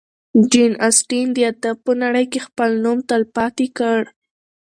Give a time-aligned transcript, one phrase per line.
[0.51, 3.99] جین اسټن د ادب په نړۍ کې خپل نوم تلپاتې کړ.